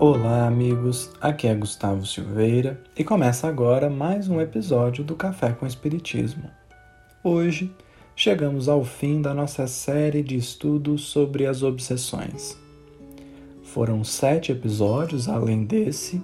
[0.00, 1.10] Olá, amigos.
[1.20, 6.48] Aqui é Gustavo Silveira e começa agora mais um episódio do Café com Espiritismo.
[7.24, 7.74] Hoje
[8.14, 12.56] chegamos ao fim da nossa série de estudos sobre as obsessões.
[13.64, 16.22] Foram sete episódios, além desse,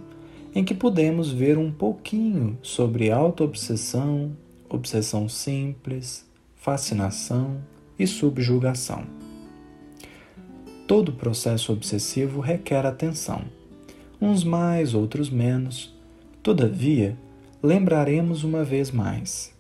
[0.55, 4.37] em que pudemos ver um pouquinho sobre auto-obsessão,
[4.69, 7.57] obsessão simples, fascinação
[7.99, 9.03] e subjugação.
[10.87, 13.43] Todo processo obsessivo requer atenção
[14.21, 15.95] uns mais, outros menos.
[16.43, 17.17] Todavia,
[17.63, 19.55] lembraremos uma vez mais: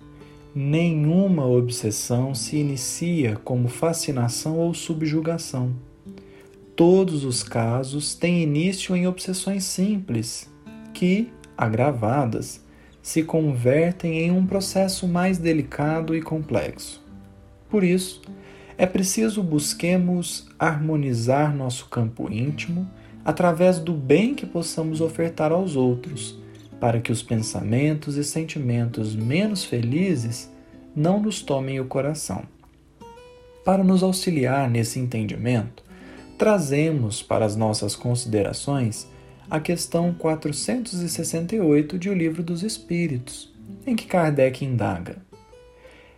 [0.54, 5.74] nenhuma obsessão se inicia como fascinação ou subjugação.
[6.76, 10.50] Todos os casos têm início em obsessões simples,
[10.92, 12.64] que, agravadas,
[13.00, 17.02] se convertem em um processo mais delicado e complexo.
[17.68, 18.22] Por isso,
[18.76, 22.90] é preciso busquemos harmonizar nosso campo íntimo
[23.24, 26.38] através do bem que possamos ofertar aos outros,
[26.78, 30.50] para que os pensamentos e sentimentos menos felizes
[30.94, 32.42] não nos tomem o coração.
[33.64, 35.82] Para nos auxiliar nesse entendimento,
[36.36, 39.08] trazemos para as nossas considerações
[39.48, 43.52] a questão 468 de O Livro dos Espíritos,
[43.86, 45.16] em que Kardec indaga: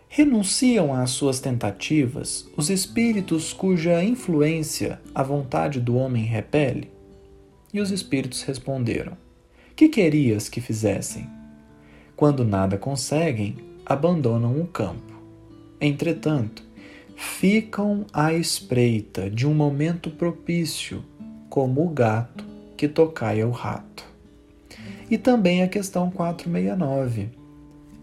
[0.09, 6.96] Renunciam às suas tentativas os espíritos cuja influência a vontade do homem repele?
[7.73, 9.17] E os espíritos responderam:
[9.75, 11.29] Que querias que fizessem?
[12.15, 15.13] Quando nada conseguem, abandonam o campo.
[15.79, 16.63] Entretanto,
[17.15, 21.03] ficam à espreita de um momento propício,
[21.49, 22.43] como o gato
[22.75, 24.05] que tocaia o rato.
[25.09, 27.29] E também a questão 469.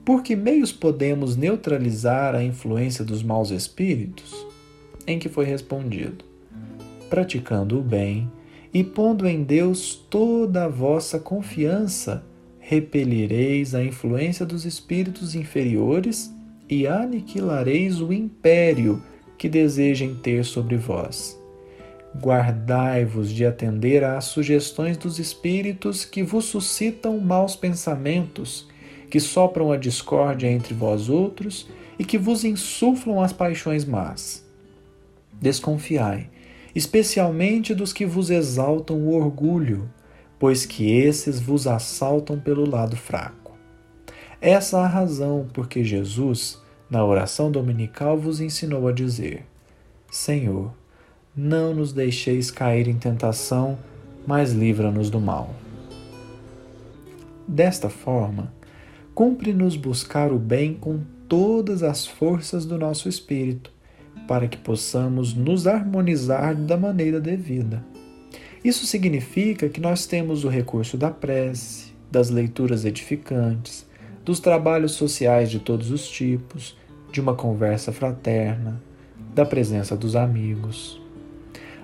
[0.04, 4.46] Por que meios podemos neutralizar a influência dos maus espíritos?
[5.06, 6.25] Em que foi respondido:
[7.08, 8.31] praticando o bem
[8.74, 12.24] e pondo em Deus toda a vossa confiança,
[12.58, 16.34] repelireis a influência dos espíritos inferiores
[16.68, 19.00] e aniquilareis o império
[19.38, 21.40] que desejem ter sobre vós.
[22.20, 28.66] Guardai-vos de atender às sugestões dos espíritos que vos suscitam maus pensamentos,
[29.08, 34.44] que sopram a discórdia entre vós outros e que vos insuflam as paixões más.
[35.40, 36.33] Desconfiai
[36.74, 39.88] especialmente dos que vos exaltam o orgulho,
[40.38, 43.56] pois que esses vos assaltam pelo lado fraco.
[44.40, 49.46] Essa a razão porque Jesus, na oração dominical, vos ensinou a dizer:
[50.10, 50.72] Senhor,
[51.34, 53.78] não nos deixeis cair em tentação,
[54.26, 55.54] mas livra-nos do mal.
[57.46, 58.52] Desta forma,
[59.14, 63.73] cumpre-nos buscar o bem com todas as forças do nosso espírito
[64.26, 67.84] para que possamos nos harmonizar da maneira devida.
[68.64, 73.86] Isso significa que nós temos o recurso da prece, das leituras edificantes,
[74.24, 76.76] dos trabalhos sociais de todos os tipos,
[77.12, 78.82] de uma conversa fraterna,
[79.34, 81.00] da presença dos amigos.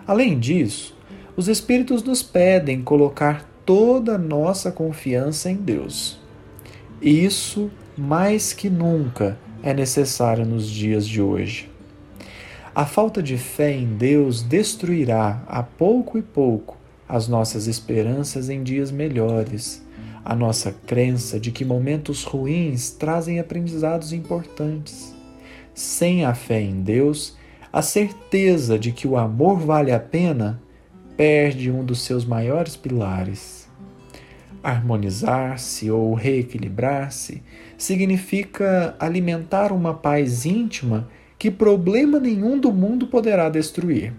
[0.06, 0.96] Além disso,
[1.36, 6.18] os Espíritos nos pedem colocar toda a nossa confiança em Deus.
[7.00, 11.69] Isso, mais que nunca, é necessário nos dias de hoje.
[12.80, 18.62] A falta de fé em Deus destruirá, a pouco e pouco, as nossas esperanças em
[18.62, 19.86] dias melhores,
[20.24, 25.14] a nossa crença de que momentos ruins trazem aprendizados importantes.
[25.74, 27.36] Sem a fé em Deus,
[27.70, 30.58] a certeza de que o amor vale a pena
[31.18, 33.68] perde um dos seus maiores pilares.
[34.62, 37.42] Harmonizar-se ou reequilibrar-se
[37.76, 44.12] significa alimentar uma paz íntima que problema nenhum do mundo poderá destruir.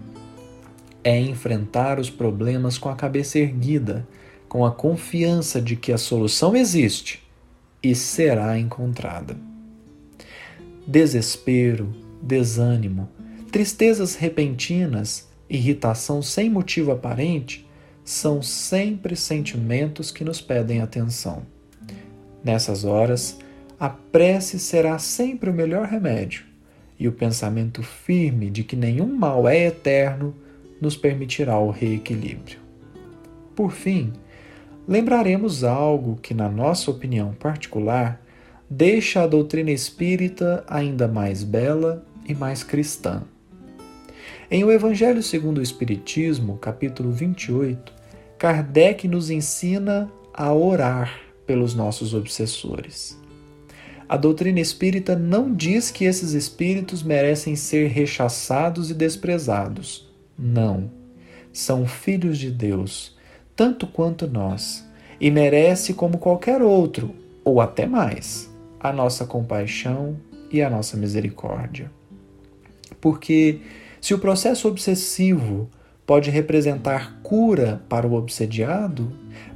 [1.04, 4.04] É enfrentar os problemas com a cabeça erguida,
[4.48, 7.22] com a confiança de que a solução existe
[7.80, 9.36] e será encontrada.
[10.84, 13.08] Desespero, desânimo,
[13.52, 17.64] tristezas repentinas, irritação sem motivo aparente
[18.04, 21.46] são sempre sentimentos que nos pedem atenção.
[22.42, 23.38] Nessas horas,
[23.78, 26.50] a prece será sempre o melhor remédio
[27.02, 30.32] e o pensamento firme de que nenhum mal é eterno
[30.80, 32.60] nos permitirá o reequilíbrio.
[33.56, 34.12] Por fim,
[34.86, 38.22] lembraremos algo que, na nossa opinião particular,
[38.70, 43.24] deixa a doutrina espírita ainda mais bela e mais cristã.
[44.48, 47.92] Em O Evangelho segundo o Espiritismo, capítulo 28,
[48.38, 53.20] Kardec nos ensina a orar pelos nossos obsessores.
[54.12, 60.06] A doutrina espírita não diz que esses espíritos merecem ser rechaçados e desprezados.
[60.38, 60.90] Não.
[61.50, 63.16] São filhos de Deus,
[63.56, 64.86] tanto quanto nós,
[65.18, 70.18] e merece, como qualquer outro, ou até mais, a nossa compaixão
[70.50, 71.90] e a nossa misericórdia.
[73.00, 73.62] Porque
[73.98, 75.70] se o processo obsessivo
[76.06, 79.10] pode representar cura para o obsediado,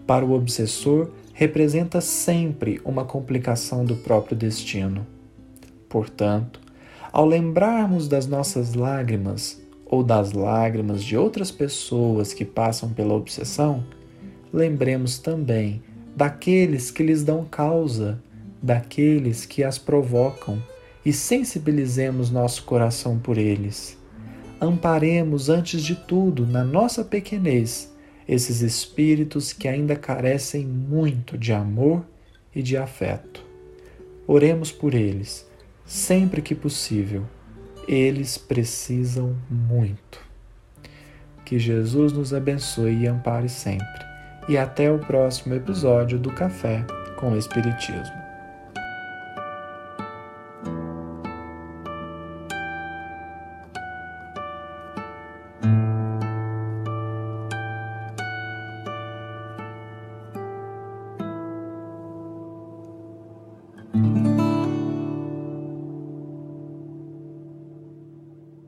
[0.06, 5.06] para o obsessor representa sempre uma complicação do próprio destino.
[5.86, 6.58] Portanto,
[7.12, 13.84] ao lembrarmos das nossas lágrimas ou das lágrimas de outras pessoas que passam pela obsessão,
[14.50, 15.82] lembremos também
[16.16, 18.18] daqueles que lhes dão causa,
[18.62, 20.58] daqueles que as provocam
[21.04, 23.98] e sensibilizemos nosso coração por eles.
[24.58, 27.94] Amparemos, antes de tudo, na nossa pequenez,
[28.28, 32.04] esses espíritos que ainda carecem muito de amor
[32.54, 33.44] e de afeto.
[34.26, 35.46] Oremos por eles
[35.86, 37.24] sempre que possível.
[37.86, 40.20] Eles precisam muito.
[41.44, 44.04] Que Jesus nos abençoe e ampare sempre.
[44.48, 46.84] E até o próximo episódio do Café
[47.16, 48.25] com o Espiritismo.